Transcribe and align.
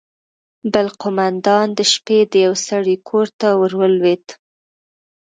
بل 0.73 0.87
قومندان 1.01 1.67
د 1.77 1.79
شپې 1.91 2.19
د 2.31 2.33
يوه 2.45 2.59
سړي 2.67 2.95
کور 3.09 3.27
ته 3.39 3.47
ورولوېد. 3.61 4.25